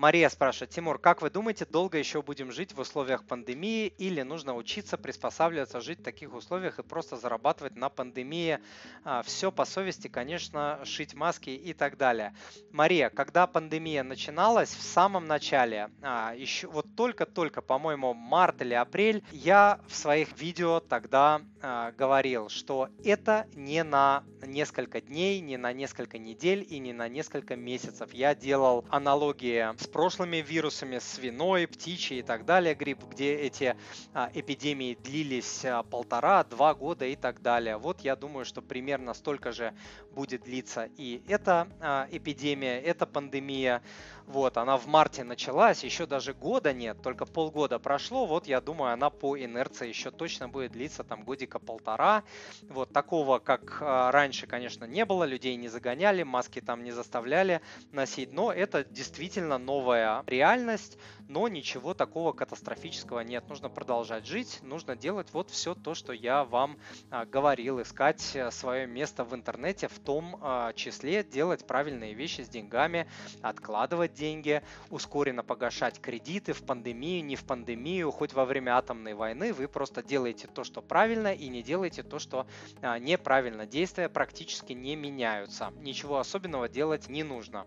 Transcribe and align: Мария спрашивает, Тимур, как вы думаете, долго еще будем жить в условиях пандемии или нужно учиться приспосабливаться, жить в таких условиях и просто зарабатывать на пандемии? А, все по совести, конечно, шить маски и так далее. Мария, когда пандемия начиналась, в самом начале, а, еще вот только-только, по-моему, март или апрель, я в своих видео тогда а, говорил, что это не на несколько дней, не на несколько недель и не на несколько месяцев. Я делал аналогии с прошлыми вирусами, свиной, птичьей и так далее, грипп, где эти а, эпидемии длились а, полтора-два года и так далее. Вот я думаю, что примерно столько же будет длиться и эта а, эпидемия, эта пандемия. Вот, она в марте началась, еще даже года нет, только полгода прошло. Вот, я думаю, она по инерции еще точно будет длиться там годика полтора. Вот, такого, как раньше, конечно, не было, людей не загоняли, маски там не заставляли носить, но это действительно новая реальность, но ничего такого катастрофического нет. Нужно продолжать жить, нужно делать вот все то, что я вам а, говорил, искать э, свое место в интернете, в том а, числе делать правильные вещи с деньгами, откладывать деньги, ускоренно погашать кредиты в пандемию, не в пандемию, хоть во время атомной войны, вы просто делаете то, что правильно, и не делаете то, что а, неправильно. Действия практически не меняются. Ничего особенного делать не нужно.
Мария 0.00 0.30
спрашивает, 0.30 0.70
Тимур, 0.70 0.98
как 0.98 1.20
вы 1.20 1.28
думаете, 1.28 1.66
долго 1.66 1.98
еще 1.98 2.22
будем 2.22 2.52
жить 2.52 2.72
в 2.72 2.80
условиях 2.80 3.22
пандемии 3.22 3.92
или 3.98 4.22
нужно 4.22 4.56
учиться 4.56 4.96
приспосабливаться, 4.96 5.82
жить 5.82 6.00
в 6.00 6.02
таких 6.02 6.32
условиях 6.32 6.78
и 6.78 6.82
просто 6.82 7.18
зарабатывать 7.18 7.76
на 7.76 7.90
пандемии? 7.90 8.60
А, 9.04 9.22
все 9.22 9.52
по 9.52 9.66
совести, 9.66 10.08
конечно, 10.08 10.80
шить 10.86 11.12
маски 11.12 11.50
и 11.50 11.74
так 11.74 11.98
далее. 11.98 12.34
Мария, 12.72 13.10
когда 13.10 13.46
пандемия 13.46 14.02
начиналась, 14.02 14.70
в 14.70 14.80
самом 14.80 15.26
начале, 15.26 15.90
а, 16.00 16.32
еще 16.34 16.68
вот 16.68 16.86
только-только, 16.96 17.60
по-моему, 17.60 18.14
март 18.14 18.62
или 18.62 18.72
апрель, 18.72 19.22
я 19.32 19.80
в 19.86 19.94
своих 19.94 20.40
видео 20.40 20.80
тогда 20.80 21.42
а, 21.60 21.92
говорил, 21.92 22.48
что 22.48 22.88
это 23.04 23.46
не 23.52 23.84
на 23.84 24.24
несколько 24.46 25.02
дней, 25.02 25.40
не 25.40 25.58
на 25.58 25.74
несколько 25.74 26.16
недель 26.16 26.66
и 26.66 26.78
не 26.78 26.94
на 26.94 27.06
несколько 27.08 27.54
месяцев. 27.54 28.14
Я 28.14 28.34
делал 28.34 28.86
аналогии 28.88 29.78
с 29.78 29.89
прошлыми 29.90 30.38
вирусами, 30.38 30.98
свиной, 30.98 31.66
птичьей 31.66 32.20
и 32.20 32.22
так 32.22 32.44
далее, 32.44 32.74
грипп, 32.74 33.04
где 33.04 33.34
эти 33.34 33.76
а, 34.14 34.30
эпидемии 34.32 34.94
длились 34.94 35.64
а, 35.64 35.82
полтора-два 35.82 36.74
года 36.74 37.04
и 37.06 37.16
так 37.16 37.42
далее. 37.42 37.76
Вот 37.76 38.00
я 38.00 38.16
думаю, 38.16 38.44
что 38.44 38.62
примерно 38.62 39.14
столько 39.14 39.52
же 39.52 39.74
будет 40.12 40.42
длиться 40.42 40.88
и 40.96 41.22
эта 41.28 41.68
а, 41.80 42.08
эпидемия, 42.10 42.80
эта 42.80 43.06
пандемия. 43.06 43.82
Вот, 44.26 44.56
она 44.58 44.76
в 44.76 44.86
марте 44.86 45.24
началась, 45.24 45.82
еще 45.82 46.06
даже 46.06 46.34
года 46.34 46.72
нет, 46.72 47.02
только 47.02 47.26
полгода 47.26 47.80
прошло. 47.80 48.26
Вот, 48.26 48.46
я 48.46 48.60
думаю, 48.60 48.92
она 48.92 49.10
по 49.10 49.36
инерции 49.36 49.88
еще 49.88 50.12
точно 50.12 50.48
будет 50.48 50.70
длиться 50.70 51.02
там 51.02 51.24
годика 51.24 51.58
полтора. 51.58 52.22
Вот, 52.68 52.92
такого, 52.92 53.40
как 53.40 53.78
раньше, 53.80 54.46
конечно, 54.46 54.84
не 54.84 55.04
было, 55.04 55.24
людей 55.24 55.56
не 55.56 55.68
загоняли, 55.68 56.22
маски 56.22 56.60
там 56.60 56.84
не 56.84 56.92
заставляли 56.92 57.60
носить, 57.90 58.32
но 58.32 58.52
это 58.52 58.84
действительно 58.84 59.58
новая 59.80 60.22
реальность, 60.26 60.98
но 61.26 61.48
ничего 61.48 61.94
такого 61.94 62.32
катастрофического 62.32 63.20
нет. 63.20 63.48
Нужно 63.48 63.70
продолжать 63.70 64.26
жить, 64.26 64.58
нужно 64.62 64.94
делать 64.94 65.28
вот 65.32 65.48
все 65.48 65.74
то, 65.74 65.94
что 65.94 66.12
я 66.12 66.44
вам 66.44 66.76
а, 67.10 67.24
говорил, 67.24 67.80
искать 67.80 68.32
э, 68.34 68.50
свое 68.50 68.86
место 68.86 69.24
в 69.24 69.34
интернете, 69.34 69.88
в 69.88 69.98
том 69.98 70.38
а, 70.42 70.74
числе 70.74 71.24
делать 71.24 71.66
правильные 71.66 72.12
вещи 72.12 72.42
с 72.42 72.48
деньгами, 72.48 73.08
откладывать 73.40 74.12
деньги, 74.12 74.62
ускоренно 74.90 75.42
погашать 75.42 75.98
кредиты 75.98 76.52
в 76.52 76.62
пандемию, 76.62 77.24
не 77.24 77.36
в 77.36 77.44
пандемию, 77.44 78.10
хоть 78.10 78.34
во 78.34 78.44
время 78.44 78.76
атомной 78.76 79.14
войны, 79.14 79.54
вы 79.54 79.66
просто 79.66 80.02
делаете 80.02 80.46
то, 80.46 80.62
что 80.62 80.82
правильно, 80.82 81.32
и 81.32 81.48
не 81.48 81.62
делаете 81.62 82.02
то, 82.02 82.18
что 82.18 82.46
а, 82.82 82.98
неправильно. 82.98 83.64
Действия 83.64 84.10
практически 84.10 84.74
не 84.74 84.94
меняются. 84.94 85.72
Ничего 85.80 86.18
особенного 86.18 86.68
делать 86.68 87.08
не 87.08 87.22
нужно. 87.22 87.66